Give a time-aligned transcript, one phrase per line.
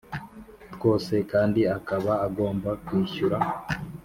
[0.73, 3.37] twose kandi akaba agomba kwishyura